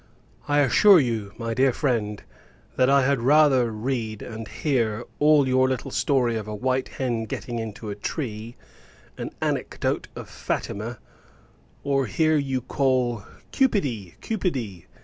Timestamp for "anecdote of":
9.43-10.27